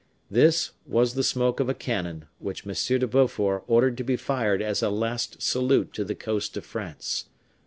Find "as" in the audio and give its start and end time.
4.59-4.81